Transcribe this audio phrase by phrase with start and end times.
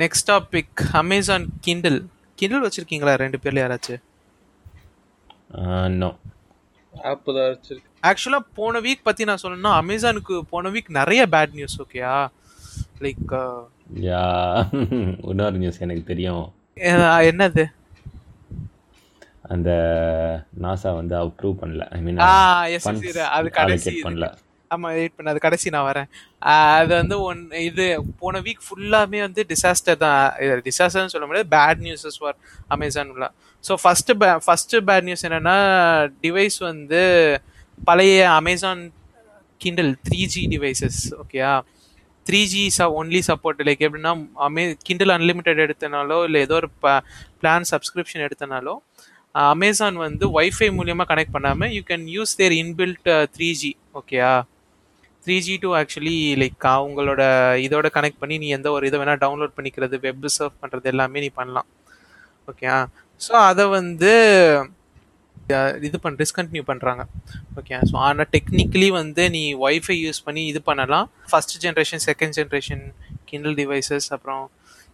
[0.00, 2.00] Next topic Amazon Kindle
[2.38, 3.14] Kindle வச்சிருக்கீங்களா?
[3.14, 4.02] ரெண்டு பேர்ல யாராச்சும்
[6.00, 6.10] நோ
[6.92, 11.76] ஆப் தான் வச்சிருக்கு ஆக்சுவலா போன வீக் பத்தி நான் சொல்லணும்னா அமேசானுக்கு போன வீக் நிறைய பேட் நியூஸ்
[11.82, 12.14] ஓகேயா
[13.04, 13.34] லைக்
[14.08, 14.22] யா
[15.30, 16.44] இன்னொரு நியூஸ் எனக்கு தெரியும்.
[17.30, 17.64] என்னது?
[19.54, 19.70] அந்த
[20.60, 21.84] நாசா வந்து அப்ரூவ் பண்ணல.
[21.96, 22.86] ஐ மீன் ஆ எஸ்
[23.38, 24.28] அது கடைசி பண்ணல.
[24.72, 26.08] ஆமா வெயிட் பண்ண அது கடைசி நான் வரேன்.
[26.78, 27.84] அது வந்து ஒன் இது
[28.22, 30.20] போன வீக் ஃபுல்லாமே வந்து டிசாஸ்டர் தான்.
[30.68, 32.36] டிசாஸ்டர்னு சொல்ல முடியாது பேட் நியூஸஸ் ஃபார்
[32.76, 33.28] அமேசான்ல
[33.64, 35.56] ஸோ ஃபஸ்ட்டு பே ஃபஸ்ட்டு பேட் நியூஸ் என்னென்னா
[36.24, 37.02] டிவைஸ் வந்து
[37.80, 38.82] பழைய Amazon
[39.60, 41.52] Kindle three G devices ஓகேயா
[42.26, 44.12] த்ரீ ஜி ச ஒன்லி சப்போர்ட் லைக் எப்படின்னா
[44.46, 46.68] அமே கிண்டல் அன்லிமிட்டெட் எடுத்தனாலோ இல்லை ஏதோ ஒரு
[47.40, 48.74] பிளான் சப்ஸ்கிரிப்ஷன் எடுத்தனாலோ
[49.34, 53.70] அமேசான் வந்து ஒய்ஃபை மூலியமாக கனெக்ட் பண்ணாமல் you can use their inbuilt three G
[54.00, 54.32] ஓகேயா
[55.24, 57.22] three G too actually like அவங்களோட
[57.66, 61.30] இதோட கனெக்ட் பண்ணி நீ எந்த ஒரு இதை வேணால் டவுன்லோட் பண்ணிக்கிறது வெப் சர்ஃப் பண்ணுறது எல்லாமே நீ
[61.40, 61.68] பண்ணலாம்.
[62.50, 62.78] ஓகேயா
[63.26, 64.12] ஸோ அதை வந்து
[65.86, 67.02] இது பண்ண டிஸ்கண்டினியூ பண்ணுறாங்க
[67.60, 71.06] ஓகே ஸோ ஆனால் டெக்னிக்கலி வந்து நீ ஒய்ஃபை யூஸ் பண்ணி இது பண்ணலாம்.
[71.30, 72.84] First generation second generation
[73.30, 74.44] Kindle devices அப்புறம்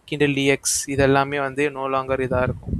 [0.09, 2.75] கிண்டல் டிஎக்ஸ் இதெல்லாமே வந்து நோ லாங்கர் இதாக இருக்கும்.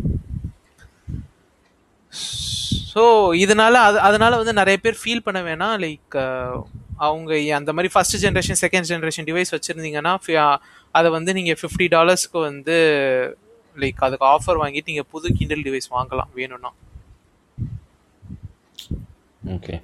[2.91, 3.01] ஸோ
[3.43, 5.75] இதனால் அது அதனால் வந்து நிறைய பேர் ஃபீல் பண்ண வேணாம்.
[5.85, 6.15] லைக்
[7.07, 10.13] அவங்க அந்த மாதிரி first generation second generation device வச்சுருந்தீங்கன்னா
[10.95, 12.75] அதை வந்து நீங்கள் ஃபிஃப்டி டாலர்ஸ்க்கு வந்து
[13.77, 16.71] லைக் அதுக்கு ஆஃபர் வாங்கிட்டு நீங்கள் புது கிண்டல் டிவைஸ் வாங்கலாம் வேணும்னா.
[19.55, 19.75] ஓகே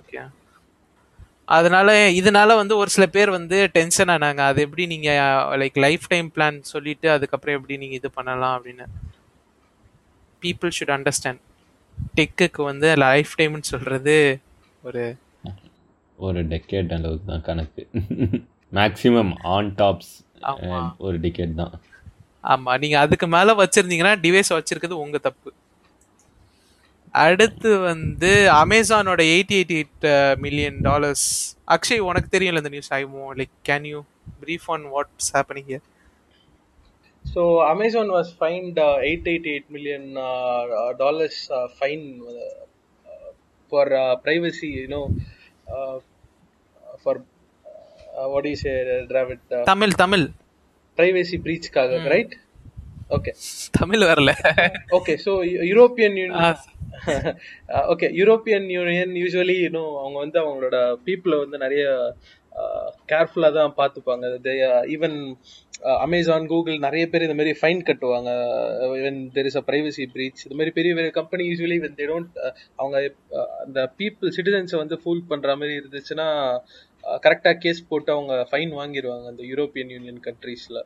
[0.00, 0.20] ஓகே
[1.56, 4.40] அதனால இதனால வந்து ஒரு சில பேர் வந்து டென்ஷன் ஆனாங்க.
[4.50, 5.10] அது எப்படி நீங்க
[5.60, 8.86] லைக் லைஃப் டைம் பிளான் சொல்லிட்டு அதுக்கப்புறம் எப்படி நீங்க இது பண்ணலாம் அப்படின்னு.
[10.42, 11.40] பீப்புள் ஷுட் அண்டர்ஸ்டாண்ட்
[12.18, 14.16] டெக்குக்கு வந்து லைஃப் டைம்னு சொல்றது
[14.88, 15.04] ஒரு
[16.26, 17.82] ஒரு டெக்கேட் அளவுக்கு தான் கணக்கு
[18.72, 20.12] மேக்ஸிமம் ஆன் டாப்ஸ்
[21.06, 21.74] ஒரு டிக்கெட் தான்.
[22.44, 25.50] ஆமா நீங்க அதுக்கு மேல வச்சிருந்தீங்கன்னா டிவைஸ் வச்சிருக்கிறது உங்க தப்பு.
[27.14, 28.30] அடுத்து வந்து
[28.62, 30.06] அமேசானோட eighty eighty eight
[30.44, 31.26] million dollars
[31.76, 34.00] Akshay உனக்கு தெரியும்ல இந்த news ஐமோ like can you
[34.42, 35.86] brief on what's happening here
[37.24, 42.04] So Amazon was fined uh, 888 million uh, dollars uh, fine
[42.34, 43.18] uh,
[43.72, 43.84] for
[47.06, 49.40] uh, uh, uh, you say, Dravid?
[49.50, 50.26] Uh, Tamil Tamil
[50.98, 52.32] privacy breach kaga, right?
[53.10, 53.34] Okay.
[53.78, 54.30] Tamil வரல
[54.92, 55.16] Okay.
[55.16, 56.56] So Eu- European Union.
[57.92, 60.76] Okay European Union usually இன்னும் அவங்க வந்து அவங்களோட
[61.06, 61.82] பீப்புளை வந்து நிறைய
[63.10, 64.52] கேர்ஃபுல்லாக தான் பார்த்துப்பாங்க
[64.94, 65.16] ஈவன்
[66.04, 68.30] அமேசான் கூகுள் நிறைய பேர் இந்த மாதிரி ஃபைன் கட்டுவாங்க
[68.98, 72.32] even there is a privacy breach இந்த மாதிரி பெரிய பெரிய company usually when they don't
[72.80, 72.96] அவங்க
[73.38, 76.28] uh, அந்த பீப்புள் சிட்டிசன்ஸை வந்து ஃபூல் பண்ணுற மாதிரி இருந்துச்சுன்னா
[77.24, 80.80] கரெக்டாக கேஸ் போட்டு அவங்க ஃபைன் வாங்கிடுவாங்க அந்த யூரோப்பியன் யூனியன் கண்ட்ரீஸில்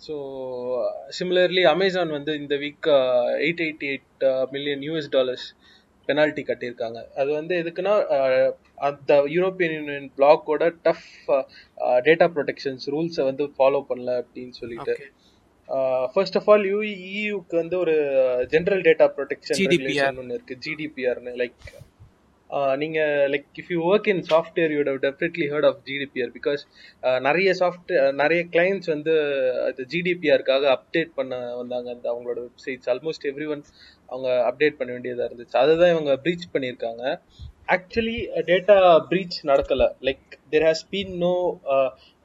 [0.00, 0.14] ஸோ
[1.18, 2.88] சிமிலர்லி அமேசான் வந்து இந்த week
[3.46, 4.24] eight eighty eight
[4.54, 5.46] million US dollars
[6.08, 6.98] penalty கட்டியிருக்காங்க.
[7.20, 7.94] அது வந்து எதுக்குன்னா
[8.88, 11.06] அந்த யூரோப்பியன் யூனியன் பிளாக்கோட டஃப்
[12.08, 14.96] டேட்டா ப்ரொடெக்ஷன்ஸ் ரூல்ஸை வந்து ஃபாலோ பண்ணல அப்படின்னு சொல்லிட்டு.
[16.14, 16.80] ஃபர்ஸ்ட் ஆஃப் ஆல் யூ
[17.12, 17.94] இயூக்கு வந்து ஒரு
[18.54, 19.60] ஜென்ரல் டேட்டா ப்ரொடெக்ஷன்
[20.22, 20.56] ஒன்று இருக்கு.
[20.66, 21.58] ஜிடிபிஆர்னு லைக்
[22.82, 23.00] நீங்க
[23.32, 26.62] like if you work in software you'd have definitely heard of GDPR because
[27.26, 29.14] நிறைய சாஃப்ட்வேர் நிறைய கிளைண்ட்ஸ் வந்து
[29.68, 31.88] அது ஜிடிபிஆருக்காக அப்டேட் பண்ண வந்தாங்க.
[31.96, 33.64] அந்த அவங்களோட வெப்சைட்ஸ் ஆல்மோஸ்ட் எவ்ரி ஒன்
[34.12, 35.56] அவங்க அப்டேட் பண்ண வேண்டியதாக இருந்துச்சு.
[35.62, 37.02] அதை தான் இவங்க ப்ரீச் பண்ணியிருக்காங்க.
[37.74, 38.16] ஆக்சுவலி
[38.50, 38.76] டேட்டா
[39.10, 39.88] ப்ரீச் நடக்கலை.
[40.06, 41.34] Like there has been no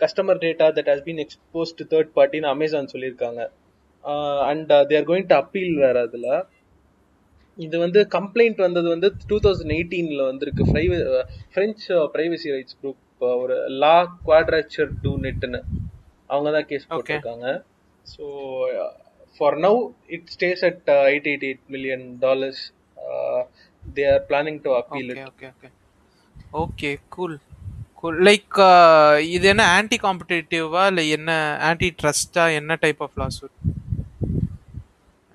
[0.04, 3.42] customer data that has been expose to third பார்ட்டின்னு Amazon சொல்லியிருக்காங்க.
[4.50, 6.32] And they're going to appeal வேறு அதில்.
[7.66, 10.64] இது வந்து கம்ப்ளைண்ட் வந்தது வந்து டூ தௌசண்ட் எயிட்டீன்ல வந்திருக்கு.
[11.54, 11.84] ஃப்ரெஞ்ச்
[12.16, 13.02] பிரைவசி ரைட்ஸ் குரூப்
[13.42, 13.96] ஒரு லா
[14.28, 15.62] குவாட்ரேச்சர் டூ நெட்னு
[16.30, 17.48] அவங்க தான் கேஸ் போட்டிருக்காங்க.
[18.06, 18.24] So
[19.38, 19.80] for now
[20.16, 20.82] it stays at
[21.12, 22.64] eight eight eight million dollars
[23.98, 25.70] they are planning to appeal okay okay
[26.64, 27.38] okay cool
[28.02, 28.58] cool like
[29.36, 31.32] இது என்ன anti காம்படிட்டிவா இல்லை என்ன
[31.70, 33.56] ஆன்டி ட்ரஸ்டா என்ன டைப் ஆஃப் லாசூட்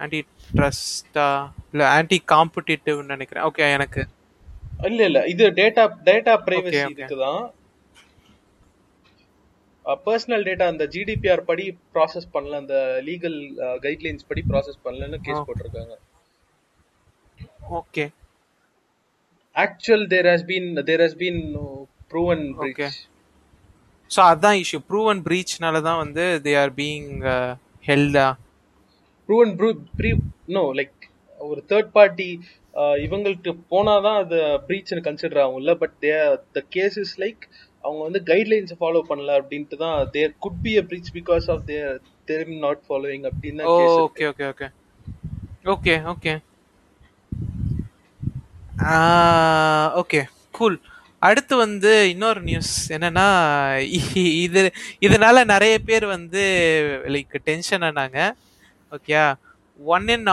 [0.05, 0.21] ஆன்டி
[0.51, 1.27] ட்ரஸ்டா
[1.73, 3.45] இல்லை ஆன்டி காம்படிட்டிவ்னு நினைக்கிறேன்.
[3.49, 4.03] ஓகே எனக்கு.
[4.89, 6.89] இல்ல இல்ல இது டேட்டா டேட்டா பிரைவசி okay.
[6.95, 7.43] இதுக்குதான்
[10.05, 11.65] பர்சனல் டேட்டா அந்த ஜிடிபிஆர் படி
[11.95, 12.77] ப்ராசஸ் பண்ணல அந்த
[13.09, 13.39] லீகல்
[13.85, 15.47] கைட்லைன்ஸ் படி ப்ராசஸ் பண்ணலன்னு கேஸ் Okay.
[15.49, 15.95] போட்டிருக்காங்க
[17.79, 18.05] okay
[19.57, 21.43] actual there has been there has been
[22.11, 22.45] proven.
[22.59, 22.99] Breach
[24.11, 27.11] so அதான் இஷ்யூ ப்ரூவன் ப்ரீச்னால தான் வந்து தே ஆர் பீயிங்
[27.85, 28.27] ஹெல்டா
[29.29, 29.53] ப்ரூவன்
[29.99, 30.11] ப்ரீ
[30.57, 30.97] நோ லைக்
[31.41, 32.29] ஒரு தேர்ட் பார்ட்டி
[33.05, 34.39] இவங்களுக்கு போனாதான் அது
[34.69, 36.13] பிரீச்னு கன்சிடர் ஆகும்ல but they
[36.57, 37.43] the case is like
[37.85, 41.97] அவங்க வந்து கைட்லைன்ஸ் ஃபாலோ பண்ணல அப்படின்ட்டு தான் there could be a breach because of they're
[42.29, 43.73] they're not following அப்படின்னு தான்.
[44.05, 44.69] Okay okay okay
[45.75, 46.35] okay okay
[50.01, 50.21] okay
[50.55, 50.77] cool
[51.23, 53.27] அடுத்து வந்து இன்னொரு நியூஸ் என்னன்னா
[54.47, 54.63] இது
[55.07, 56.43] இதனால நிறைய பேர் வந்து
[57.15, 58.19] லைக் டென்ஷன் ஆனாங்க.
[58.95, 59.21] Okay.
[59.81, 60.27] One in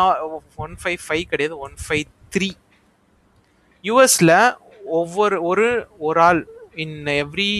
[0.63, 2.05] one five five கிடையாது ஒன் ஃபைவ்
[2.35, 2.49] த்ரீ
[3.83, 4.31] யூஎஸ்ல
[4.99, 5.67] ஒவ்வொரு ஒரு
[6.07, 6.41] ஒரு ஆள்
[6.83, 7.51] இன் எவ்ரி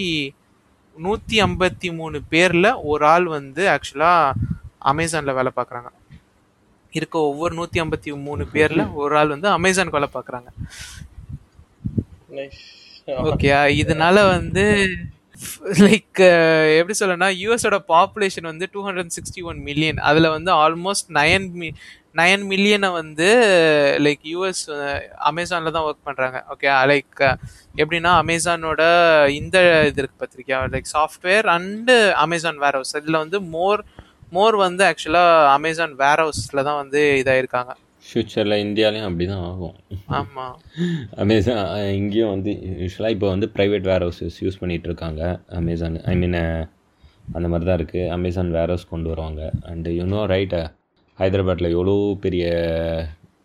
[0.97, 4.49] நூற்றி ஐம்பத்தி மூணு பேரில் ஒரு ஆள் வந்து ஆக்சுவலாக
[4.91, 5.89] அமேசானில் வேலை பார்க்குறாங்க.
[6.93, 10.49] இருக்க ஒவ்வொரு நூற்றி ஐம்பத்தி மூணு பேரில் ஒரு ஆள் வந்து அமேசான் வேலை பார்க்குறாங்க.
[13.29, 13.51] ஓகே
[13.81, 14.63] இதனால வந்து
[15.85, 21.07] லைக் uh, எப்படி சொல்லனா யூஎஸோட பாப்புலேஷன் வந்து two hundred sixty one million அதில் வந்து ஆல்மோஸ்ட்
[21.17, 21.69] நயன் மி
[22.15, 23.27] நயன் மில்லியனை வந்து
[23.99, 24.63] லைக் யூஎஸ்
[25.29, 27.21] அமேசானில் தான் ஒர்க் பண்ணுறாங்க ஓகே லைக்
[27.77, 28.81] எப்படின்னா அமேசானோட
[29.33, 29.57] இந்த
[29.89, 31.95] இது இருக்கு Patrika like software and
[32.25, 33.83] Amazon warehouse இதில் வந்து மோர்
[34.31, 37.71] மோர் வந்து ஆக்சுவலாக அமேசான் வேர் ஹவுஸில் தான் வந்து இதாயிருக்காங்க.
[38.11, 39.75] ஃப்யூச்சரில் இந்தியாலையும் அப்படி தான் ஆகும்
[40.17, 40.55] ஆமாம்
[41.15, 41.63] அமேசான்
[41.93, 45.21] இங்கேயும் வந்து யூஸ்வலாக இப்போ வந்து ப்ரைவேட் வேர் ஹவுசஸ் யூஸ் பண்ணிகிட்டு இருக்காங்க
[45.59, 46.39] அமேசான் ஐ மீன்
[47.33, 50.57] அந்த மாதிரி தான் இருக்குது அமேசான் வேர் ஹவுஸ் கொண்டு வருவாங்க அண்டு யூனோ ரைட்
[51.17, 52.45] ஹைதராபாத்தில் எவ்வளோ பெரிய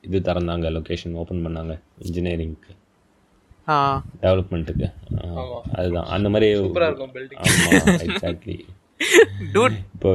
[0.04, 1.72] இது திறந்தாங்க லொக்கேஷன் ஓப்பன் பண்ணாங்க
[2.04, 2.72] இன்ஜினியரிங்க்கு
[4.20, 4.88] டெவலப்மெண்ட்டுக்கு.
[5.76, 6.08] அதுதான்.
[6.08, 6.48] அந்த மாதிரி.
[7.44, 8.56] ஆமாம் எக்ஸாக்ட்லி
[9.00, 10.10] இப்போ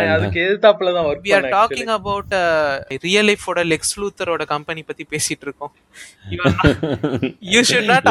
[0.00, 1.06] வந்தா- அதுக்கு எதிர்த்தாப்புல தான்
[1.52, 2.30] talking about
[3.00, 5.72] ரியல் லைஃபோட லெக்ஸ் லூத்தரோட கம்பெனி பத்தி பேசிட்டு இருக்கோம்.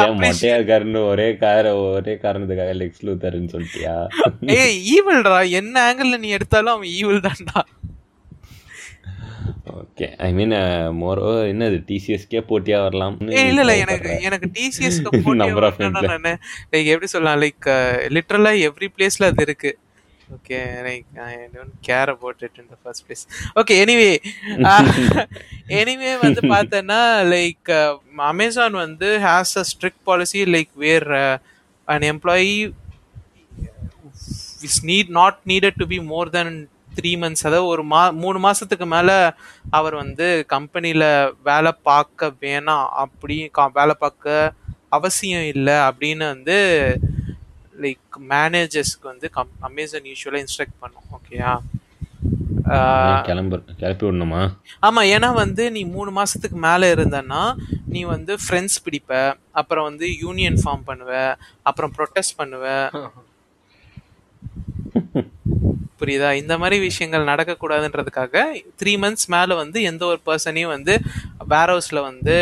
[0.06, 3.94] Appreciate மொட்டையா இருக்காருன்னு ஒரே கார ஒரே காரணத்துக்காக லெக்ஸ் லூத்தர்னு சொல்லிட்டியா?
[4.58, 7.60] ஏய் ஈவில்டா என்ன ஆங்கிள் நீ எடுத்தாலும் அவன் ஈவில் தான்டா.
[9.74, 10.54] ஓகே ஐ மீன்
[11.00, 11.76] மோரோ என்னது?
[11.88, 13.16] டிசிஎஸ்கே போட்டியா வரலாம்?
[13.20, 13.76] இல்ல இல்ல.
[13.76, 14.98] எனக்கு எனக்கு டிசிஎஸ்
[15.42, 15.78] Number of
[16.08, 16.32] நானு.
[16.72, 17.40] லைக் எப்படி சொல்லலாம்?
[17.42, 17.68] லைக்
[18.08, 19.72] லிட்டரலா எவ்ரி பிளேஸ்ல அது இருக்கு.
[20.30, 23.24] Okay like I don't care about it in the first place
[23.60, 24.12] okay anyway
[25.80, 27.70] anyway வந்து பார்த்தேன்னா லைக்
[28.28, 31.08] அமேசான் வந்து has a strict policy like where
[31.88, 32.50] an employee
[34.62, 36.54] is need not needed to be more than
[36.96, 39.10] three months அதாவது ஒரு மா மூணு மாசத்துக்கு மேல
[39.70, 41.04] அவர் வந்து கம்பெனில
[41.42, 43.36] வேலை பார்க்க வேணாம் அப்படி
[43.74, 44.54] வேலை பார்க்க
[44.88, 46.58] அவசியம் இல்லை அப்படின்னு வந்து
[47.80, 51.52] லைக் மேனேஜர்ஸ்க்கு வந்து கம் அமேசான் யூஸ்வலாக இன்ஸ்ட்ரக்ட் பண்ணும் ஓகேயா
[53.22, 54.42] கிளம்பு கிளப்பி விடணுமா?
[54.82, 57.42] ஆமா ஏன்னா வந்து நீ மூணு மாசத்துக்கு மேல இருந்தன்னா
[57.86, 59.10] நீ வந்து ஃப்ரெண்ட்ஸ் பிடிப்ப
[59.52, 61.12] அப்புறம் வந்து யூனியன் ஃபார்ம் பண்ணுவ
[61.62, 62.64] அப்புறம் ப்ரொட்டஸ்ட் பண்ணுவ.
[66.00, 66.28] புரியுதா?
[66.32, 68.34] இந்த மாதிரி விஷயங்கள் நடக்கக்கூடாதுன்றதுக்காக
[68.80, 70.94] த்ரீ மந்த்ஸ் மேல வந்து எந்த ஒரு பர்சனையும் வந்து
[71.52, 72.34] வேர் ஹவுஸ்ல வந்து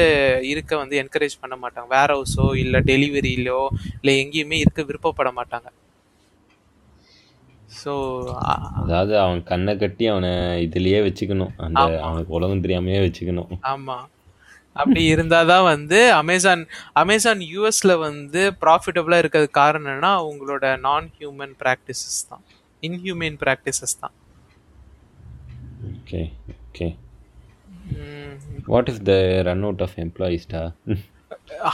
[0.53, 1.89] இருக்க வந்து என்கரேஜ் பண்ண மாட்டாங்க.
[1.97, 3.61] வேர் ஹவுஸோ இல்ல டெலிவரியிலோ
[4.01, 5.69] இல்ல எங்கேயுமே இருக்க விருப்பப்பட மாட்டாங்க.
[7.81, 7.93] ஸோ
[8.83, 10.31] அதாவது அவன் கண்ணை கட்டி அவனை
[10.67, 11.53] இதுலயே வச்சுக்கணும்.
[11.65, 13.51] அந்த அவனுக்கு உலகம் தெரியாமையே வச்சுக்கணும்.
[13.73, 13.97] ஆமா.
[14.81, 16.63] அப்படி இருந்தாதான் வந்து அமேசான்
[17.03, 22.45] அமேசான் யூஎஸ்ல வந்து ப்ராஃபிட்டபிளா இருக்கிறது காரணம் என்னன்னா அவங்களோட நான் ஹியூமன் ப்ராக்டிசஸ் தான்.
[22.83, 24.15] இன்ஹியூமன் ப்ராக்டிசஸ் தான்.
[25.97, 26.21] Okay
[26.67, 26.89] okay
[28.73, 29.15] what if they
[29.49, 30.63] run out of எம்ப்ளாயிஸ்டா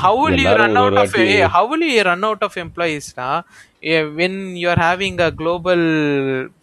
[0.03, 3.27] how will you run out of hey, how will you run out of employees na?
[4.19, 5.81] When you are having a global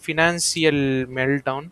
[0.08, 0.78] financial
[1.18, 1.64] meltdown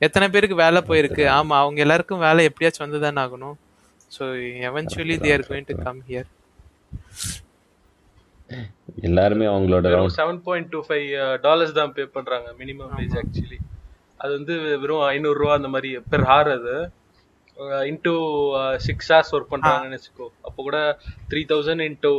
[0.00, 1.24] எத்தனை பேருக்கு வேலை போயிருக்கு?
[1.36, 3.56] ஆமா அவங்க எல்லாருக்கும் வேலை எப்படியாச்சும் வந்து தானே ஆகணும்
[4.16, 4.24] so
[4.70, 6.28] eventually they are going to come here
[9.08, 9.86] எல்லாருமே அவங்களோட
[10.18, 11.06] seven point two five
[11.46, 13.58] dollars தான் பே பண்றாங்க மினிமம் வேஜ் ஆக்சுவலி
[14.20, 16.74] அது வந்து வெறும் ஐநூறு ரூபா அந்த மாதிரி பெர் ஹார் அது.
[17.90, 18.14] இன்டூ
[18.86, 20.78] சிக்ஸ் ஹார்ஸ் ஒர்க் பண்றாங்கன்னு வச்சுக்கோ அப்போ கூட
[21.30, 22.12] three thousand into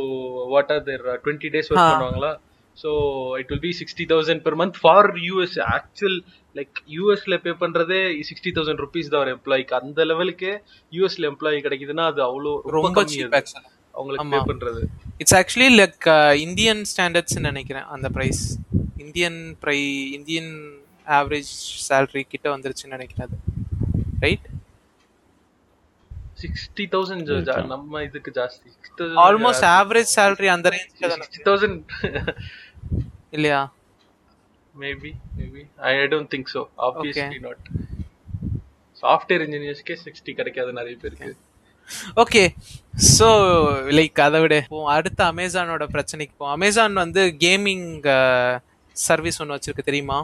[0.52, 1.84] what are there twenty days work.
[1.84, 2.32] பண்ணுவாங்களா?
[2.76, 2.90] So
[3.40, 6.18] it will be sixty thousand per month for US actual
[6.56, 10.50] like யூஎஸ்ல பே பண்றதே சிக்ஸ்டி தௌசண்ட் ருபீஸ் தான் ஒரு எம்ப்ளாய்க்கு அந்த லெவலுக்கு
[10.92, 13.04] யூஎஸ்ல எம்ப்ளாயி கிடைக்குதுன்னா அது அவ்வளோ ரொம்ப
[13.94, 14.32] அவங்களுக்கு.
[14.34, 14.80] பே பண்றது.
[15.22, 16.04] It's actually like
[16.42, 18.42] Indian standards நினைக்கிறேன் அந்த ப்ரைஸ்
[19.04, 19.78] இந்தியன் ப்ரை
[20.18, 20.52] இந்தியன்
[21.16, 21.50] ஆவரேஜ்
[21.88, 23.38] salary கிட்ட வந்துருச்சுன்னு நினைக்கிறேன் அது
[24.24, 24.46] ரைட்
[26.42, 27.30] சிக்ஸ்டி தௌசண்ட்
[27.74, 28.68] நம்ம இதுக்கு ஜாஸ்தி.
[29.26, 31.24] ஆல்மோஸ்ட் ஆவரேஜ் salary அந்த ரேஞ்சில் தானே.
[31.26, 31.82] சிக்ஸ்டி தௌசண்ட்
[33.36, 33.60] இல்லையா?
[34.82, 37.64] Maybe maybe I I don't think so obviously not
[39.02, 41.32] software இன்ஜினியர்ஸ்க்கே sixty கிடைக்காது நிறைய பேருக்கு.
[42.22, 42.42] ஓகே
[43.16, 43.28] ஸோ
[43.98, 47.86] லைக் அதை விட இப்போ அடுத்த அமேசானோட பிரச்சனைக்கு போ அமேசான் வந்து கேமிங்
[48.96, 50.18] சர்வீஸ் ஒன்று வச்சிருக்கு தெரியுமா?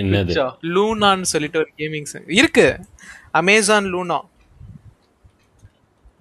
[0.00, 0.32] என்னது?
[0.74, 2.08] லூனான்னு சொல்லிட்டு ஒரு கேமிங்
[2.40, 2.66] இருக்கு.
[3.40, 4.18] Amazon Luna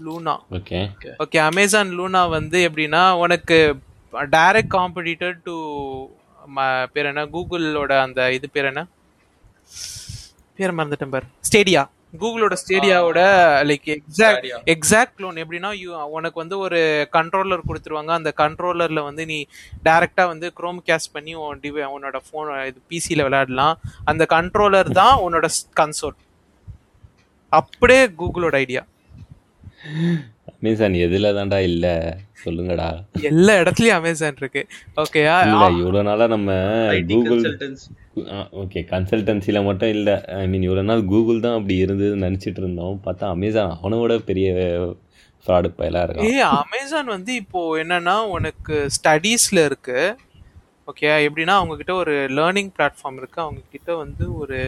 [0.06, 0.80] Luna okay
[1.24, 3.58] okay Amazon Luna வந்து எப்படின்னா உனக்கு
[4.36, 5.56] டைரக்ட் காம்படிட்டர் டு
[6.94, 7.26] பேர் என்ன?
[7.34, 8.82] கூகுளோட அந்த இது பேர் என்ன?
[10.60, 11.26] பேர் மறந்துட்டேன் பார்.
[11.48, 11.84] ஸ்டேடியா
[12.14, 13.22] கூகுளோட ஸ்டேடியாவோட
[13.70, 14.46] லைக் எக்ஸாக்ட்.
[14.74, 15.72] எக்ஸாக்ட் க்ளோன் எப்படின்னா
[16.18, 16.80] உனக்கு வந்து ஒரு
[17.18, 18.12] கண்ட்ரோலர் கொடுத்துருவாங்க.
[18.20, 19.40] அந்த கண்ட்ரோலர்ல வந்து நீ
[19.88, 23.76] டைரக்டா வந்து குரோம் கேஸ்ட் பண்ணி உன் டிவை உன்னோட ஃபோன் இது பிசியில் விளையாடலாம்.
[24.06, 25.50] அந்த கண்ட்ரோலர் தான் உன்னோட
[25.82, 26.18] கன்சோல்
[27.52, 28.84] அப்படியே கூகுளோட ஐடியா
[30.62, 31.86] அமேசான் எதுல தான்டா இல்ல?
[32.44, 32.88] சொல்லுங்கடா.
[33.30, 34.62] எல்லா இடத்துலயும் அமேசான் இருக்கு.
[35.04, 36.52] ஓகேயா இல்ல இவ்வளவு நாளா நம்ம
[37.12, 37.44] கூகுள்
[38.62, 40.10] ஓகே கன்சல்டன்சில மட்டும் இல்ல.
[40.42, 42.96] ஐ மீன் இவ்வளவு நாள் கூகுள் தான் அப்படி இருந்ததுன்னு நினைச்சிட்டு இருந்தோம்.
[43.06, 44.48] பார்த்தா அமேசான் அவனோட பெரிய
[45.46, 46.32] ஃப்ராடு பயலா இருக்கான்.
[46.32, 50.00] ஏ அமேசான் வந்து இப்போ என்னன்னா உனக்கு ஸ்டடீஸ்ல இருக்கு.
[50.88, 53.40] ஓகே எப்படின்னா அவங்க கிட்ட ஒரு லேர்னிங் பிளாட்ஃபார்ம் இருக்கு.
[53.46, 54.60] அவங்க கிட்ட வந்து ஒரு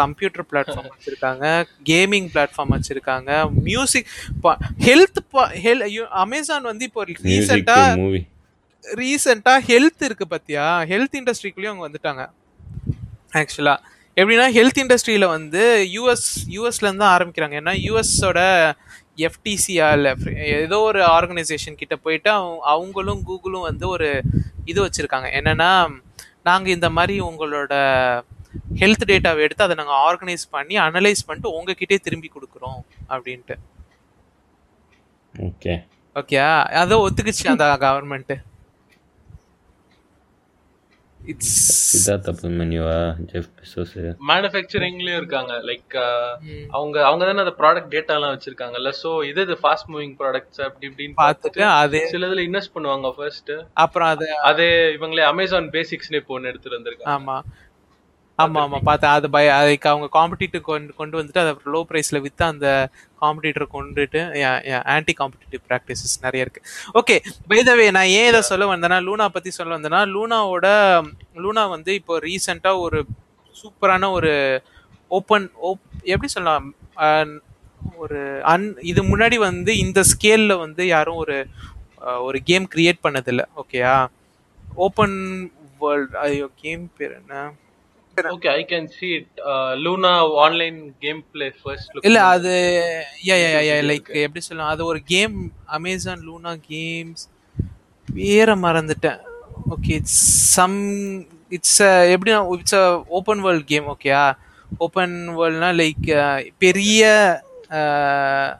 [0.00, 1.44] கம்ப்யூட்டர் பிளாட்ஃபார்ம் வச்சிருக்காங்க
[1.84, 3.30] கேமிங் பிளாட்ஃபார்ம் வச்சிருக்காங்க
[3.62, 4.10] மியூசிக்
[4.84, 5.20] ஹெல்த்
[5.62, 5.84] ஹெல்
[6.22, 7.78] அமேசான் வந்து இப்போ ரீசெண்டா
[8.84, 10.66] ரீசெண்டா ஹெல்த் இருக்கு பாத்தியா?
[10.84, 12.22] ஹெல்த் இண்டஸ்ட்ரிக்குள்ளேயும் அவங்க வந்துட்டாங்க.
[13.32, 13.74] ஆக்சுவலா
[14.16, 17.54] எப்படின்னா ஹெல்த் இண்டஸ்ட்ரியில வந்து யூஎஸ் யூஎஸ்ல இருந்து தான் ஆரம்பிக்கிறாங்க.
[17.60, 18.40] ஏன்னா யூஎஸோட
[19.18, 20.08] எஃப்டிசியா இல்ல
[20.56, 24.08] ஏதோ ஒரு ஆர்கனைசேஷன் கிட்ட போயிட்டு அவங்க- அவங்களும் கூகுளும் வந்து ஒரு
[24.64, 25.28] இது வச்சிருக்காங்க.
[25.38, 25.70] என்னன்னா
[26.42, 27.72] நாங்க இந்த மாதிரி உங்களோட
[28.80, 32.80] ஹெல்த் டேட்டாவை எடுத்து அதை நாங்க ஆர்கனைஸ் பண்ணி அனலைஸ் பண்ணிட்டு உங்ககிட்டே திரும்பி கொடுக்குறோம்
[33.14, 33.56] அப்படின்ட்டு.
[35.34, 35.74] ஓகே
[36.16, 36.38] ஓகே
[36.84, 38.32] அதை ஒத்துக்குச்சு அந்த கவர்மெண்ட்
[41.20, 41.56] இட்ஸ்
[41.88, 42.96] சித்தார்த் அபிமன்யுவா
[43.30, 43.92] ஜெஃப் பெசோஸ்
[44.30, 45.52] மேனுஃபேக்சரிங்லயும் இருக்காங்க.
[45.68, 45.94] லைக்
[46.76, 48.90] அவங்க அவங்க தானே அந்த ப்ராடக்ட் டேட்டா எல்லாம் வச்சிருக்காங்கல்ல.
[49.02, 53.52] சோ இது இது ஃபாஸ்ட் மூவிங் ப்ராடக்ட்ஸ் அப்படி இப்படின்னு பார்த்துட்டு அதே சில இதுல இன்வெஸ்ட் பண்ணுவாங்க ஃபர்ஸ்ட்
[53.84, 57.14] அப்புறம் அது அதே இவங்களே அமேசான் பேசிக்ஸ்னு இப்போ ஒன்னு எடுத்துட்டு வந்திருக்காங்க.
[57.18, 57.36] ஆமா.
[58.40, 62.44] ஆமா ஆமா பார்த்தேன் அது பய அதுக்கு அவங்க காம்படிட்டிவ் கொண்டு கொண்டு வந்துட்டு அதை லோ பிரைஸ்ல வித்து
[62.48, 62.66] அந்த
[63.22, 64.20] காம்படிட்டர் கொண்டுட்டு
[64.94, 66.62] ஆன்டி காம்படிட்டிவ் ப்ராக்டிசஸ் நிறைய இருக்கு.
[67.00, 67.16] ஓகே
[67.50, 70.66] பைதவே நான் ஏன் இதை சொல்ல வந்தேன்னா லூனா பத்தி சொல்ல வந்தேன்னா லூனாவோட
[71.42, 73.00] லூனா வந்து இப்போ ரீசெண்டா ஒரு
[73.56, 74.32] சூப்பரான ஒரு
[75.10, 76.66] ஓப்பன் ஓப் எப்படி சொல்லலாம்
[77.98, 78.18] ஒரு
[78.50, 81.36] அன் இது முன்னாடி வந்து இந்த ஸ்கேல்ல வந்து யாரும் ஒரு
[82.26, 83.94] ஒரு கேம் கிரியேட் பண்ணதில்ல ஓகேயா
[84.82, 85.16] ஓப்பன்
[85.80, 87.34] வேர்ல்ட் ஐயோ கேம் பேர் என்ன?
[88.16, 89.28] Okay I can see it.
[89.82, 90.12] Luna
[90.42, 92.52] online game play first இல்ல அது
[93.26, 95.36] யா யா யா லைக் எப்படி சொல்லலாம் அது ஒரு கேம்
[95.76, 97.24] அமேசான் லூனா கேம்ஸ்
[98.08, 99.20] பேரை மறந்துட்டேன்.
[99.70, 100.20] ஓகே இட்ஸ்
[100.54, 100.78] சம்
[101.52, 101.78] இட்ஸ்
[102.14, 104.24] எப்படி it's a open world game ஓகேயா
[104.80, 106.06] ஓப்பன் வேர்ல்ட்னா லைக்
[106.58, 107.02] பெரிய
[107.78, 108.52] அஹ்,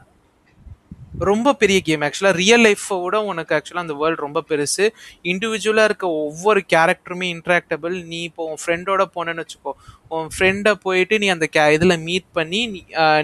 [1.29, 4.85] ரொம்ப பெரிய கேம் ஆக்சுவலாக ரியல் லைஃப்பை விட உனக்கு ஆக்சுவலாக அந்த வேர்ல்டு ரொம்ப பெருசு.
[5.31, 9.73] இண்டிவிஜுவலாக இருக்க ஒவ்வொரு கேரக்டருமே இன்ட்ராக்டபிள் நீ இப்போ உன் ஃப்ரெண்டோட போனேன்னு வச்சுக்கோ.
[10.15, 12.61] உன் ஃப்ரெண்டை போயிட்டு நீ அந்த கே இதில் மீட் பண்ணி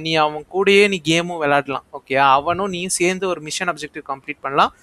[0.06, 1.86] நீ அவன் கூடயே நீ கேமும் விளையாடலாம்.
[2.00, 4.74] ஓகே அவனும் நீ சேர்ந்து ஒரு மிஷன் அப்ஜெக்டிவ் கம்ப்ளீட் பண்ணலாம்.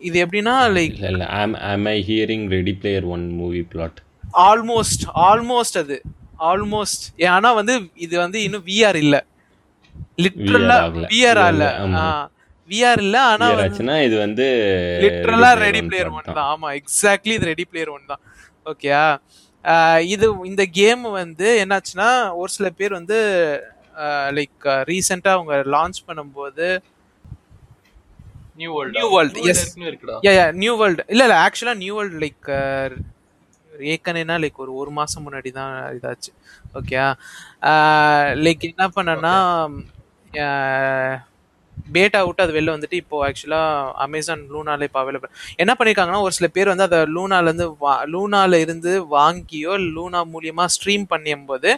[0.00, 1.26] இது எப்படின்னா லைக் இல்ல
[1.94, 4.00] I hearing ready player one movie plot
[4.50, 5.98] almost almost அது.
[6.50, 7.04] ஆல்மோஸ்ட்
[7.36, 7.74] ஆனா வந்து
[8.06, 9.16] இது வந்து இன்னும் விஆர் இல்ல.
[10.24, 10.76] லிட்ரலா.
[11.12, 11.40] விஆர்
[11.84, 12.02] ஆமா.
[12.70, 14.46] விஆர் இல்ல ஆனா ஆச்சுன்னா இது வந்து
[15.04, 16.48] லிட்ரலா Ready ready Player player One one தான்.
[16.52, 18.22] ஆமா எக்ஸாக்ட்லி இது ரெடி பிளேயர் ஒன் தான்.
[18.72, 19.02] ஓகேயா
[20.14, 22.08] இது இந்த கேம் வந்து என்னாச்சுன்னா
[22.40, 23.18] ஒரு சில பேர் வந்து
[24.38, 26.66] லைக் ரீசெண்டா அவங்க லான்ச் பண்ணும்போது
[28.60, 29.60] new world New World, yes.
[29.90, 30.16] இருக்குடா.
[30.26, 32.48] யா யா நியூ வேர்ல்டு இல்ல இல்ல ஆக்சுவலா நியூ வேர்ல்டு லைக்
[33.92, 36.30] ஏற்கனவேனா லைக் ஒரு ஒரு மாசம் முன்னாடி தான் இதாச்சு.
[36.78, 36.96] ஓகே
[38.44, 39.34] லைக் என்ன பண்ணனா
[41.92, 43.60] பேட்டா விட்டு அது வெளில வந்துட்டு இப்போ ஆக்சுவலா
[43.96, 48.60] அமேசான் லூனால இப்போ அவைலபிள் என்ன பண்ணிருக்காங்கன்னா ஒரு சில பேர் வந்து அதை லூனால இருந்து வா- லூனால
[48.60, 51.72] இருந்து வாங்கியோ லூனா மூலியமா ஸ்ட்ரீம் பண்ணும்போது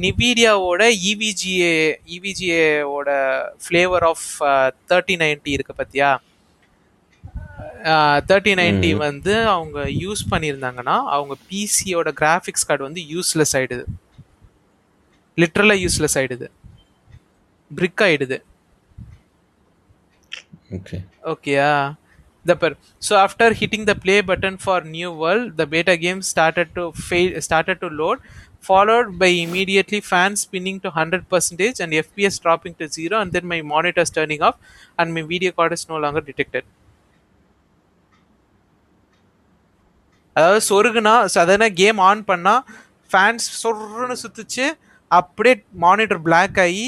[0.00, 1.74] நிவீடியாவோட இவிஜிஏ
[2.16, 3.10] இவிஜிஏவோட
[3.64, 4.26] ஃப்ளேவர் ஆஃப்
[4.88, 6.10] தேர்ட்டி நைன்டி இருக்கு பாத்தியா?
[8.28, 13.84] தேர்ட்டி நைன்டி வந்து அவங்க யூஸ் பண்ணியிருந்தாங்கன்னா அவங்க பிசியோட கிராஃபிக்ஸ் கார்டு வந்து யூஸ்லெஸ் ஆயிடுது.
[15.36, 16.46] லிட்ரலாக யூஸ்லெஸ் ஆயிடுது.
[17.70, 18.38] பிரிக் ஆயிடுது.
[20.77, 20.99] ஓகே
[21.33, 21.71] ஓகேயா
[22.45, 22.69] the per
[23.07, 27.29] so after hitting the play button for new world the beta game started to fail
[27.47, 28.19] started to load
[28.69, 33.45] followed by immediately fans spinning to 100 percentage and fps dropping to zero and then
[33.53, 34.57] my monitors turning off
[34.99, 36.65] and my video card is no longer detected
[40.35, 42.53] அதாவது சொருகுனா சதன game on பண்ணா
[43.11, 44.65] fans சொருன்னு சுத்துச்சு
[45.11, 46.85] அப்படியே monitor black ஆகி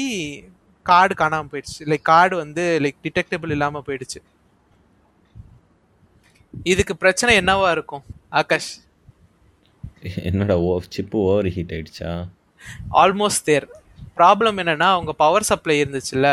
[0.91, 1.81] card காணாம போயிடுச்சு.
[1.91, 4.19] Like card வந்து like detectable இல்லாம போயிடுச்சு.
[6.71, 8.03] இதுக்கு பிரச்சனை என்னவா இருக்கும்
[8.41, 8.71] ஆகாஷ்?
[10.29, 12.11] என்னடா ஓ சிப்பு ஓவர் ஹீட் ஆயிடுச்சா?
[13.01, 13.67] ஆல்மோஸ்ட் தேர்
[14.17, 16.29] ப்ராப்ளம் என்னன்னா அவங்க பவர் சப்ளை இருந்துச்சுல்ல?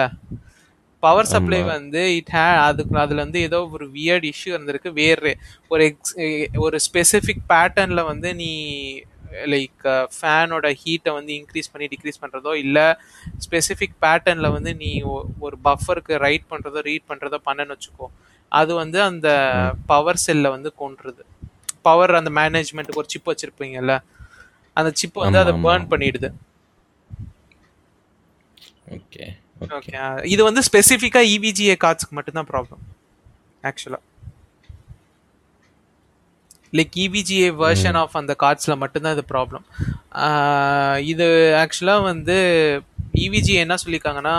[1.02, 5.32] பவர் சப்ளை வந்து இட் ஹே அதுக்கு அதுல வந்து ஏதோ ஒரு வியர்ட் இஷ்யூ இருந்திருக்கு வேறு
[5.72, 6.14] ஒரு எக்ஸ்
[6.64, 8.50] ஒரு ஸ்பெசிஃபிக் பேட்டர்ன்ல வந்து நீ
[9.52, 9.84] லைக்
[10.16, 12.86] ஃபேனோட ஹீட்டை வந்து இன்க்ரீஸ் பண்ணி டிக்ரீஸ் பண்ணுறதோ இல்லை
[13.44, 14.90] ஸ்பெசிஃபிக் பேட்டர்னில் வந்து நீ
[15.46, 18.08] ஒரு பஃபருக்கு ரைட் பண்ணுறதோ ரீட் பண்ணுறதோ பண்ணன்னு வச்சுக்கோ
[18.52, 19.28] அது வந்து அந்த
[19.92, 21.22] பவர் செல்லை வந்து கொன்றுது.
[21.86, 23.94] பவர் அந்த மேனேஜ்மெண்ட்டுக்கு ஒரு சிப் வச்சுருப்பீங்கல்ல
[24.76, 26.28] அந்த சிப் வந்து அதை பேர்ன் பண்ணிடுது.
[28.96, 29.26] ஓகே
[29.76, 29.92] ஓகே
[30.34, 32.82] இது வந்து ஸ்பெசிஃபிக்கா இவிஜிஏ கார்ட்ஸ்க்கு மட்டும்தான் ப்ராப்ளம்
[33.64, 34.00] ஆக்சுவலா
[36.78, 39.64] லைக் இவிஜிஏ வெர்ஷன் ஆஃப் அந்த கார்ட்ஸில் மட்டும்தான் இது ப்ராப்ளம்
[41.12, 41.26] இது
[41.62, 42.36] ஆக்சுவலாக வந்து
[43.26, 44.36] இவிஜிஏ என்ன சொல்லியிருக்காங்கன்னா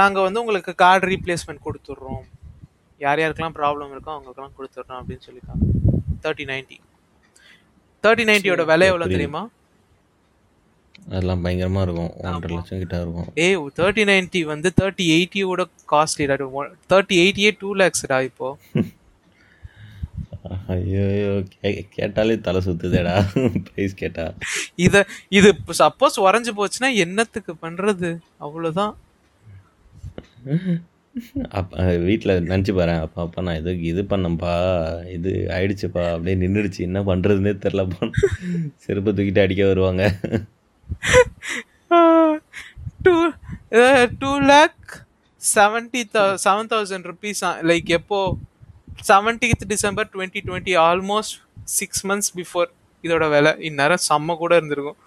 [0.00, 2.24] நாங்கள் வந்து உங்களுக்கு கார்டு ரீப்ளேஸ்மெண்ட் கொடுத்துட்றோம்.
[3.00, 5.64] யார் யாருக்கெல்லாம் ப்ராப்ளம் இருக்கோ அவங்களுக்கெல்லாம் கொடுத்துட்றோம் அப்படின்னு சொல்லியிருக்காங்க
[6.24, 6.78] தேர்ட்டி நைன்ட்டி
[8.04, 9.42] தேர்ட்டி நைன்ட்டியோட விலை எவ்வளோ தெரியுமா?
[11.08, 12.12] அதெல்லாம் பயங்கரமா இருக்கும்.
[12.28, 13.28] ஒன்றரை லட்சம் கிட்ட இருக்கும்.
[13.42, 13.46] ஏ
[13.78, 16.36] தேர்ட்டி நைன்ட்டி வந்து தேர்ட்டி எயிட்டியோட காஸ்ட்லிடா
[16.92, 18.48] தேர்ட்டி எயிட்டியே டூ லேக்ஸ்டா இப்போ.
[20.74, 21.04] ஐயோ
[21.96, 23.14] கேட்டாலே தலை சுத்துதேடா.
[23.66, 24.24] ப்ரைஸ் கேட்டா.
[24.86, 25.04] இத
[25.38, 25.48] இது
[25.82, 28.10] சப்போஸ் உறைஞ்சு போச்சுன்னா என்னத்துக்கு பண்றது?
[28.44, 28.94] அவ்வளவுதான்.
[31.58, 34.54] அப்ப வீட்டில் நினச்சி பாரு அப்பா அப்பா நான் இது இது பண்ணேன்ப்பா?
[35.16, 38.08] இது ஆயிடுச்சுப்பா அப்படியே நின்றுடுச்சு என்ன பண்ணுறதுனே தெரிலப்பா
[38.84, 40.04] செருப்பை தூக்கிட்டு அடிக்க வருவாங்க.
[43.06, 43.14] Two
[44.20, 44.92] two lakh
[45.40, 46.02] seventy
[46.44, 48.20] seven thousand rupees like எப்போ
[49.08, 51.36] seventeenth December twenty twenty almost
[51.78, 52.70] six months before
[53.04, 53.52] இதோட விலை.
[53.68, 54.98] இந்நேரம் செம்ம கூட இருந்திருக்கும்.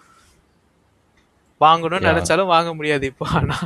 [1.60, 3.56] வாங்கணும்னு நினைச்சாலும் வாங்க முடியாது இப்போ ஆனா.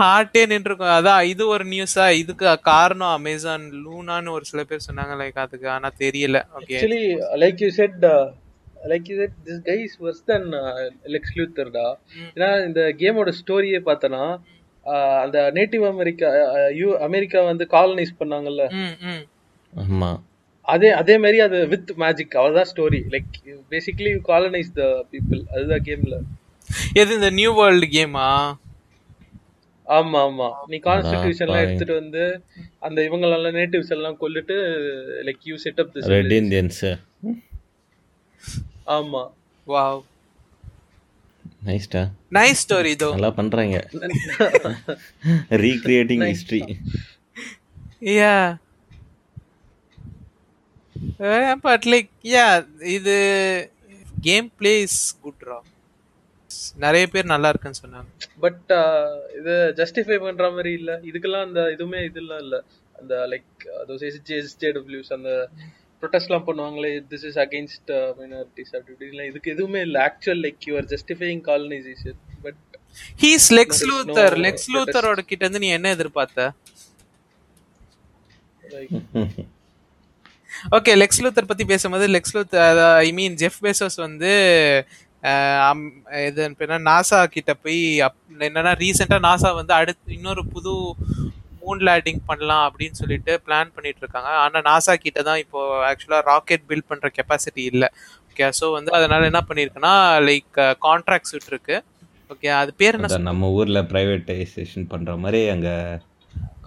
[0.00, 5.38] ஹார்ட்டே நின்றுருக்கும் அதான் இது ஒரு நியூஸா இதுக்கு காரணம் அமேசான் லூனான்னு ஒரு சில பேர் சொன்னாங்க லைக்
[5.44, 6.38] அதுக்கு ஆனா தெரியல.
[6.58, 7.02] Okay actually
[7.42, 7.98] like you said
[8.92, 10.48] like you said this guy is worse than
[11.14, 11.86] Lex லூத்தர்டா
[12.36, 14.22] ஏன்னா இந்த கேமோட ஸ்டோரியே பார்த்தனா
[15.22, 16.28] அந்த நேட்டிவ் அமெரிக்கா
[16.74, 18.64] யூ அமெரிக்கா வந்து காலனைஸ் பண்ணாங்கல்ல?
[18.80, 19.22] ம் ம்.
[19.72, 20.20] ஆமாம்
[20.68, 23.32] அதே அதே மாதிரி அது வித் மேஜிக் அவ்வளவுதான் story like
[23.72, 26.18] basically you colonise the people அதுதான் கேம்ல
[26.96, 28.28] எது இந்த நியூ வேர்ல்டு கேமா
[29.86, 30.46] ஆமா ஆமா.
[30.68, 31.62] நீ கான்ஸ்டிடியூஷன் எல்லாம்.
[31.64, 32.22] எடுத்துட்டு வந்து
[32.80, 34.56] அந்த இவங்க எல்லாம் நேட்டிவ்ஸ் எல்லாம் கொல்லிட்டு
[35.26, 36.92] like you set up this red Indians
[38.94, 39.22] ஆமா.
[39.66, 40.00] வாவ்
[41.64, 43.76] நைஸ்டா நைஸ் ஸ்டோரி இதோ நல்லா பண்ணுறாங்க
[45.64, 46.60] recreating history
[48.14, 48.34] yeah
[51.66, 52.46] but like yeah
[52.96, 53.14] இது
[54.20, 55.58] கேம் பிளே இஸ் குட் ரா
[56.76, 58.08] நிறைய பேர் நல்லா இருக்குன்னு சொன்னாங்க.
[58.40, 58.70] பட்
[59.38, 60.92] இது ஜஸ்டிஃபை பண்ற மாதிரி இல்ல.
[61.04, 62.56] இதுக்கெல்லாம் அந்த இதுவுமே இதெல்லாம் இல்ல
[62.94, 64.04] அந்த லைக் தோஸ்
[64.38, 65.30] எஸ்ஜேடபிள்யூஸ் அந்த
[66.04, 68.94] ப்ரொடெஸ்ட்லாம் பண்ணுவாங்களே திஸ் இஸ் அகைன்ஸ்ட் மைனாரிட்டிஸ் அப்படி
[69.26, 69.96] இதுக்கு எதுவுமே இல்ல.
[70.08, 72.60] Actual like you are justifying colonisation but
[73.22, 76.42] he's Lex Luthor Lex லூத்தரோட கிட்ட இருந்து நீ என்ன எதிர்பார்த்த?
[80.76, 84.30] ஓகே லெக்ஸ் லூத்தர் பத்தி பேசும்போது Lex Luthor I mean Jeff Bezos வந்து
[86.24, 86.42] இது
[86.88, 87.80] நாசா கிட்ட போய்
[88.46, 90.72] என்னன்னா ரீசெண்டா நாசா வந்து அடுத்து இன்னொரு புது
[91.64, 96.66] மூன் லேண்டிங் பண்ணலாம் அப்படின்னு சொல்லிட்டு பிளான் பண்ணிட்டு இருக்காங்க ஆனா நாசா கிட்ட தான் இப்போ ஆக்சுவலா ராக்கெட்
[96.70, 97.84] பில்ட் பண்ற கெப்பாசிட்டி இல்ல.
[98.28, 99.92] ஓகே ஸோ வந்து அதனால என்ன பண்ணிருக்குன்னா
[100.28, 101.76] லைக் கான்ட்ராக்ட்ஸ் விட்டுருக்கு.
[102.32, 105.74] ஓகே அது பேர் என்ன நம்ம ஊரில் ப்ரைவேட்டைசேஷன் பண்ணுற மாதிரி அங்கே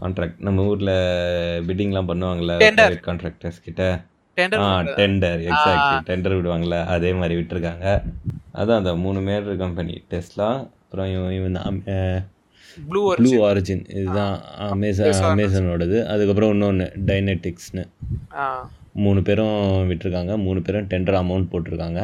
[0.01, 0.93] கான்ட்ராக்ட் நம்ம ஊரில்
[2.63, 2.85] Tender.
[2.85, 3.83] ப்ரைவேட் கான்ட்ராக்டர்ஸ் கிட்ட.
[4.37, 7.85] டெண்டர் டெண்டர் எக்ஸாக்ட்லி டெண்டர் விடுவாங்கல்ல அதே மாதிரி விட்டுருக்காங்க.
[8.59, 10.49] அதான் அந்த மூணு மேஜர் கம்பெனி டெஸ்லா
[10.81, 11.57] அப்புறம் இவன் இவன்
[12.89, 17.85] ப்ளூ ப்ளூ ஆரிஜின் இதுதான் அமேசான் அமேசானோடது அதுக்கப்புறம் இன்னொன்று டைனெட்டிக்ஸ்னு
[19.05, 19.57] மூணு பேரும்
[19.89, 20.37] விட்டுருக்காங்க.
[20.37, 22.01] மூணு பேரும் டெண்டர் அமௌண்ட் போட்டிருக்காங்க.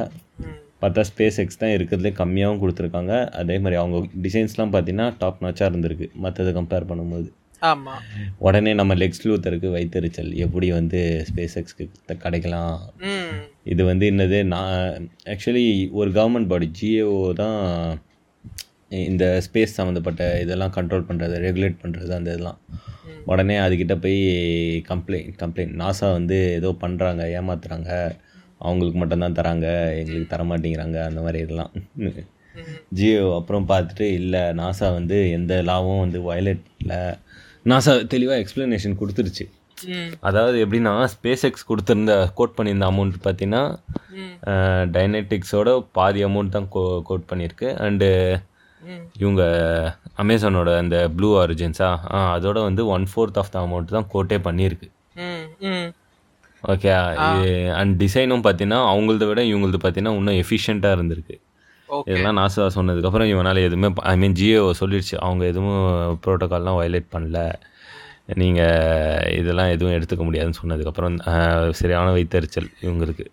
[0.81, 3.13] பார்த்தா ஸ்பேஸ் எக்ஸ் தான் இருக்கிறதுலே கம்மியாகவும் கொடுத்துருக்காங்க.
[3.41, 6.07] அதே மாதிரி அவங்க டிசைன்ஸ்லாம் பார்த்தீங்கன்னா டாப் நாச்சாக இருந்திருக்கு.
[6.23, 7.29] மற்றதை கம்பேர் பண்ணும்போது.
[7.61, 7.93] ஆமா.
[8.37, 11.85] உடனே நம்ம லெக்ஸ் லூத்தருக்கு வைத்தறிச்சல் எப்படி வந்து ஸ்பேஸ் எக்ஸ்க்கு
[12.17, 12.79] கிடைக்கலாம்?
[13.63, 14.43] இது வந்து என்னது?
[14.43, 17.61] நான் ஆக்சுவலி ஒரு கவர்மெண்ட் பாடி ஜிஏஓ தான்
[19.11, 22.59] இந்த ஸ்பேஸ் சம்மந்தப்பட்ட இதெல்லாம் கண்ட்ரோல் பண்ணுறது ரெகுலேட் பண்ணுறது அந்த இதெல்லாம்.
[23.31, 24.19] உடனே அதுக்கிட்ட போய்
[24.91, 27.91] கம்ப்ளைண்ட் கம்ப்ளைண்ட் நாசா வந்து ஏதோ பண்ணுறாங்க ஏமாத்துறாங்க.
[28.67, 29.67] அவங்களுக்கு மட்டும்தான் தராங்க
[30.01, 31.73] எங்களுக்கு தர மாட்டேங்கிறாங்க அந்த மாதிரி இதெல்லாம்.
[32.97, 37.01] ஜியோ அப்புறம் பார்த்துட்டு இல்லை நாசா வந்து எந்த லாவும் வந்து வயலேட் இல்லை.
[37.71, 39.45] நாசா தெளிவாக எக்ஸ்ப்ளனேஷன் கொடுத்துருச்சு.
[40.27, 43.63] அதாவது எப்படின்னா ஸ்பேஸ் எக்ஸ் கொடுத்துருந்த கோட் பண்ணியிருந்த அமௌண்ட் பார்த்தீங்கன்னா
[44.95, 47.69] டைனெட்டிக்ஸோட பாதி அமௌண்ட் தான் கோ கோட் பண்ணியிருக்கு.
[47.85, 48.09] அண்டு
[49.21, 49.43] இவங்க
[50.21, 51.89] அமேசானோட அந்த ப்ளூ ஆரிஜின்ஸா
[52.35, 54.87] அதோட வந்து one fourth of the amount தான் கோட்டே பண்ணியிருக்கு.
[56.63, 56.91] ஓகே
[57.79, 61.37] அண்ட் டிசைனும் பார்த்தீங்கன்னா அவங்களத விட இவங்களது பார்த்தீங்கன்னா இன்னும் எஃபிஷியண்ட்டாக இருந்திருக்கு.
[62.09, 65.15] இதெல்லாம் நாசா சொன்னதுக்கப்புறம் இவனால் எதுவுமே ஐ மீன் ஜியோ சொல்லிடுச்சு.
[65.25, 65.83] அவங்க எதுவும்
[66.25, 67.39] ப்ரோட்டோகால்லாம் வயலேட் பண்ணல.
[68.41, 71.15] நீங்கள் இதெல்லாம் எதுவும் எடுத்துக்க முடியாதுன்னு சொன்னதுக்கப்புறம்
[71.79, 73.25] சரியான வைத்தறிச்சல் இவங்களுக்கு.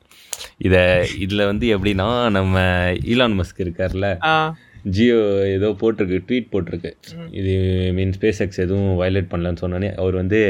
[0.67, 0.83] இதை
[1.25, 2.09] இதில் வந்து எப்படின்னா
[2.39, 2.65] நம்ம
[3.13, 4.09] ஈலான் மஸ்க் இருக்கார்ல
[4.89, 5.19] ஜியோ
[5.57, 6.91] ஏதோ போட்டிருக்கு ட்வீட் போட்டிருக்கு.
[7.31, 7.53] இது
[7.93, 10.41] மீன் ஸ்பேஸ் எக்ஸ் எதுவும் வயலேட் பண்ணலன்னு சொன்னோன்னே அவர் வந்து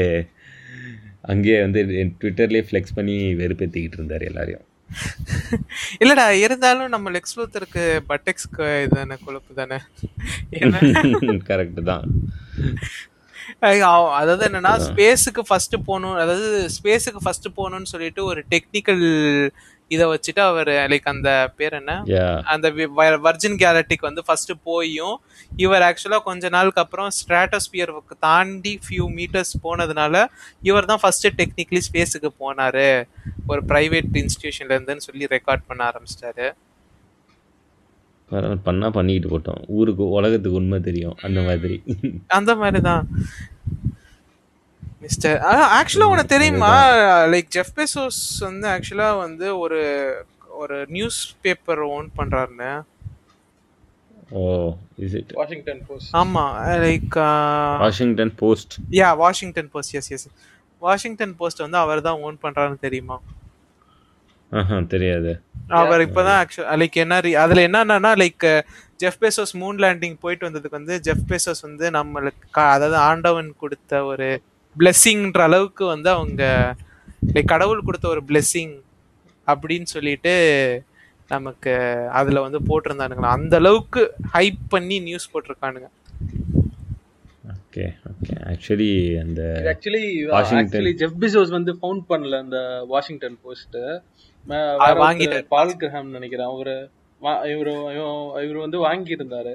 [1.21, 1.79] அங்கேயே வந்து
[2.21, 4.65] ட்விட்டர்லேயே ஃப்ளெக்ஸ் பண்ணி வெறுப்பேற்றிக்கிட்டு இருந்தார் எல்லாரையும்.
[6.03, 9.77] இல்லடா இருந்தாலும் நம்ம லெக்ஸ் லூத்தருக்கு பட்டெக்ஸ்க்கு இதானே கொழுப்பு தானே?
[11.49, 12.05] கரெக்டு தான்.
[14.19, 19.03] அதாவது என்னன்னா ஸ்பேஸுக்கு ஃபர்ஸ்ட் போகணும் அதாவது ஸ்பேஸுக்கு ஃபர்ஸ்ட் போகணும்னு சொல்லிட்டு ஒரு டெக்னிக்கல்
[19.95, 21.93] இதை வச்சுட்டு அவர் லைக் அந்த பேர் என்ன?
[22.53, 22.67] அந்த
[23.27, 25.15] வர்ஜின் கேலக்டிக் வந்து ஃபர்ஸ்ட் போயும்.
[25.65, 30.23] இவர் ஆக்சுவலா கொஞ்ச நாளுக்கு அப்புறம் ஸ்ட்ராட்டோஸ்பியருக்கு தாண்டி ஃபியூ மீட்டர்ஸ் போனதுனால
[30.69, 32.89] இவர் தான் ஃபர்ஸ்ட் டெக்னிக்கலி ஸ்பேஸுக்கு போனாரு.
[33.51, 36.49] ஒரு பிரைவேட் இன்ஸ்டிடியூஷன்ல இருந்துன்னு சொல்லி ரெக்கார்ட் பண்ண ஆரம்பிச்சிட்டாரு.
[38.65, 39.61] பண்ணா பண்ணிக்கிட்டு போட்டோம்.
[39.77, 41.15] ஊருக்கு உலகத்துக்கு உண்மை தெரியும்.
[41.27, 41.77] அந்த மாதிரி.
[42.37, 43.03] அந்த மாதிரி தான்
[45.01, 45.37] மிஸ்டர்
[45.77, 46.71] ஆக்சுவலா உனக்கு தெரியுமா?
[47.25, 49.79] லைக் ஜெஃப் பெசோஸ் வந்து ஆக்சுவலா வந்து ஒரு
[50.53, 52.71] ஒரு நியூஸ் பேப்பர் ஓன் பண்றாருன்னு.
[54.31, 54.41] Oh
[54.97, 56.43] is it Washington Post ஆமா
[56.83, 57.15] like
[57.79, 60.27] Washington Post yeah Washington Post yes yes
[60.81, 63.17] Washington Post வந்து அவர் தான் ஓன் பண்றாருன்னு தெரியுமா?
[64.51, 65.31] ஆஹா தெரியாது.
[65.79, 68.45] அவர் இப்பதான் ஆக்சுவல் லைக் என்ன re- அதுல என்னன்னா like
[68.99, 74.27] Jeff Bezos moon landing போயிட்டு வந்ததுக்கு வந்து ஜெஃப் பேசோஸ் வந்து நம்மளுக்கு அதாவது ஆண்டவன் கொடுத்த ஒரு
[74.75, 76.43] பிளெஸ்ஸிங்ன்ற அளவுக்கு வந்து அவங்க
[77.33, 78.75] லைக் கடவுள் கொடுத்த ஒரு பிளெஸ்ஸிங்
[79.47, 80.33] அப்படின்னு சொல்லிட்டு
[81.27, 81.73] நமக்கு
[82.11, 84.01] அதுல வந்து போட்டிருந்தானுங்களா அந்த அளவுக்கு
[84.33, 85.89] ஹைப் பண்ணி நியூஸ் போட்டிருக்கானுங்க
[87.53, 89.41] ஓகே ஓகே ஆக்சுவலி அந்த
[89.73, 90.03] ஆக்சுவலி.
[90.39, 92.57] ஆக்சுவலி ஜெஃப் பிசோஸ் வந்து ஃபவுண்ட் பண்ணல அந்த
[92.87, 93.77] வாஷிங்டன் போஸ்ட்
[95.01, 95.45] வாங்கிட்டாரு.
[95.47, 96.75] பால் கிரஹாம் நினைக்கிறேன் அவரு
[97.51, 98.11] இவரு இவ-
[98.43, 99.53] இவரு வந்து வாங்கி இருந்தாரு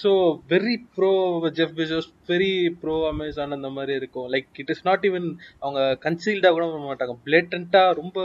[0.00, 0.10] so
[0.50, 1.10] very pro
[1.56, 4.26] Jeff Bezos very pro Amazon அந்த மாதிரி இருக்கும்.
[4.32, 5.28] Like it is not even
[5.60, 7.16] அவங்க கன்சீல்டா கூட பண்ண மாட்டாங்க.
[7.26, 8.18] பிளேட்டண்டா ரொம்ப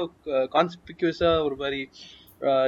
[0.54, 1.82] கான்ஸ்பிக்யூஸா ஒரு மாதிரி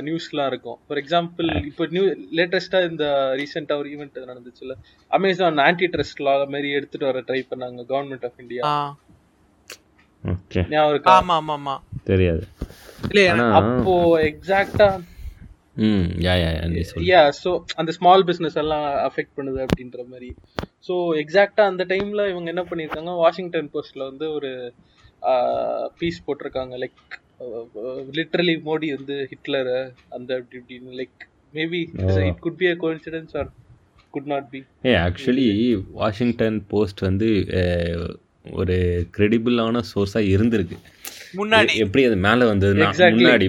[0.06, 0.80] நியூஸ்லாம் இருக்கும்.
[0.88, 2.06] ஃபார் எக்ஸாம்பிள் இப்போ நியூ
[2.38, 4.74] லேட்டஸ்டா இந்த ரீசெண்டா ஒரு ஈவெண்ட் நடந்துச்சுல
[5.12, 8.64] அமேசான் ஆன்டி ட்ரஸ்ட் லா மாதிரி எடுத்துட்டு வர ட்ரை பண்ணாங்க கவர்மெண்ட் ஆஃப் இந்தியா
[10.70, 11.76] ஞாபகம் ஆமா ஆமா ஆமா.
[13.12, 13.40] தெரியாது.
[13.60, 13.94] அப்போ
[14.26, 15.08] எக்ஸாக்டா ம்
[17.08, 20.30] யா ஸோ அந்த ஸ்மால் பிஸ்னஸ் எல்லாம் அஃபெக்ட் பண்ணுது அப்படின்ற மாதிரி.
[20.88, 24.52] ஸோ எக்ஸாக்டா அந்த டைம்ல இவங்க என்ன பண்ணியிருக்காங்க வாஷிங்டன் போஸ்ட்ல வந்து ஒரு
[25.98, 27.00] பீஸ் போட்டிருக்காங்க லைக்
[28.12, 29.72] லிட்ரலி மோடி வந்து ஹிட்லர்
[30.10, 31.20] அந்த அப்படி இப்படின்னு like
[31.54, 31.82] maybe
[32.28, 33.50] it could be a coincidence or
[34.12, 35.48] could not be a actually
[35.92, 37.30] Washington Post வந்து
[38.52, 38.78] ஒரு
[39.18, 40.78] கிரெடிபிளான சோர்ஸாக இருந்திருக்கு.
[41.34, 42.88] முன்னாடி எப்படி அது மேலே வந்ததுன்னா.
[43.18, 43.46] முன்னாடி.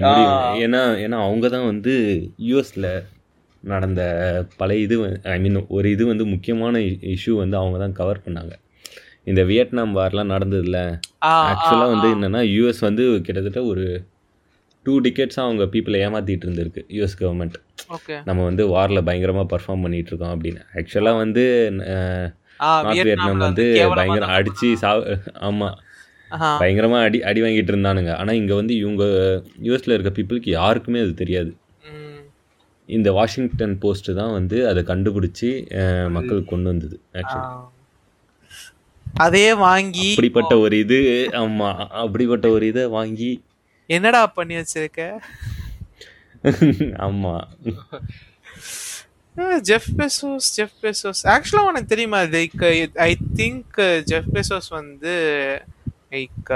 [0.63, 1.93] ஏன்னா ஏன்னா அவங்க தான் வந்து
[2.47, 2.87] யூஎஸில்
[3.63, 4.01] நடந்த
[4.57, 4.95] பழைய இது
[5.31, 6.79] ஐ மீன் ஒரு இது வந்து முக்கியமான
[7.13, 8.53] இஷ்யூ வந்து அவங்க தான் கவர் பண்ணாங்க
[9.27, 10.79] இந்த வியட்நாம் வார்லாம் நடந்ததுல
[11.49, 12.07] ஆக்சுவலாக வந்து.
[12.15, 13.85] என்னன்னா யூஎஸ் வந்து கிட்டத்தட்ட ஒரு
[14.85, 17.57] டூ டிக்கெட்ஸாக அவங்க பீப்புளை ஏமாத்திட்டு இருந்திருக்கு யூஎஸ் கவர்மெண்ட்
[18.25, 21.43] நம்ம வந்து வாரில் பயங்கரமாக பர்ஃபார்ம் பண்ணிட்டு இருக்கோம் அப்படின்னு ஆக்சுவலாக வந்து
[21.77, 22.39] நார்த்
[22.97, 23.13] வியட்நாம்
[23.45, 23.65] வந்து
[23.99, 24.91] பயங்கரம் அடிச்சு சா
[25.47, 25.77] ஆமாம்.
[26.59, 28.11] பயங்கரமாக அடி அடி வாங்கிட்டு இருந்தானுங்க.
[28.15, 29.03] ஆனால் இங்கே வந்து இவங்க
[29.63, 31.51] யூஎஸில் இருக்க பீப்புளுக்கு யாருக்குமே அது தெரியாது.
[32.89, 36.95] இந்த வாஷிங்டன் போஸ்ட் தான் வந்து அதை கண்டுபிடிச்சி அஹ், மக்களுக்கு கொண்டு வந்தது.
[37.15, 37.49] ஆக்சுவலி
[39.21, 40.99] அதே வாங்கி அப்படிப்பட்ட ஒரு இது
[41.39, 43.31] ஆமாம் அப்படிப்பட்ட ஒரு இதை வாங்கி.
[43.89, 45.01] என்னடா பண்ணி வச்சிருக்க?
[46.99, 47.43] ஆமாம்
[49.63, 52.63] ஜெஃப் பெசோஸ் ஜெஃப் பெசோஸ் ஆக்சுவலா உனக்கு தெரியுமா like
[53.03, 55.13] I think Jeff Bezos வந்து
[56.13, 56.49] லைக்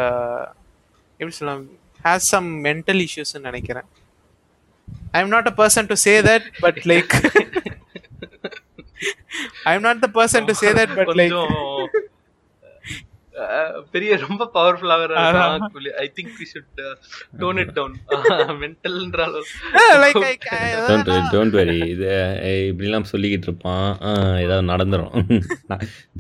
[1.20, 1.64] எப்படி சொல்லலாம்?
[2.06, 3.88] ஹேஸ் சம் மென்டல் இஷ்யூஸ்னு நினைக்கிறேன்.
[5.16, 7.14] I am not a person to say that but like
[9.70, 11.36] I am not the person to say that but like
[13.94, 15.02] பெரிய ரொம்ப பவர்ஃபுல்லாக
[16.04, 16.82] I think we should
[17.42, 17.96] tone it down
[18.64, 19.28] மென்டல்ன்ற
[20.04, 20.48] like
[20.90, 22.10] don't don't very இது
[22.72, 23.88] இப்படிலாம் சொல்லிக்கிட்டு இருப்பான்.
[24.44, 25.14] ஏதாவது நடந்துரும்.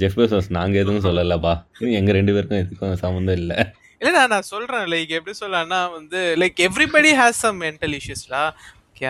[0.04, 1.54] Jeff Bezos நாங்கள் எதுவும் சொல்லலப்பா.
[2.00, 3.58] எங்கள் ரெண்டு பேருக்கும் எதுக்கும் சம்மந்தம் இல்லை.
[4.02, 4.86] இல்லடா நான் சொல்றேன்.
[4.93, 8.43] லைக் எப்படி சொல்லலாம்னா வந்து like everybody has some mental இஷ்யூஸ்டா
[8.89, 9.08] okay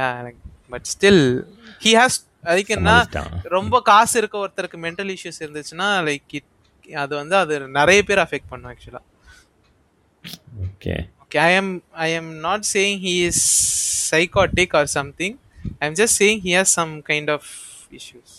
[0.74, 1.24] but still
[1.84, 2.18] he has
[2.52, 2.92] அதுக்கு என்ன.
[3.56, 6.50] ரொம்ப காசு இருக்க ஒருத்தருக்கு மென்டல் இஷ்யூஸ் இருந்துச்சுன்னா லைக் இட்
[6.90, 9.04] அது வந்து அது நிறைய பேர் அஃபெக்ட் பண்ணும் ஆக்சுவலா
[10.68, 13.44] okay okay I am I am not saying he is
[14.12, 15.38] psychotic or something
[15.80, 17.50] I am just saying he has some kind of
[17.92, 18.36] issues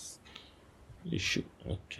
[1.13, 1.97] issue okay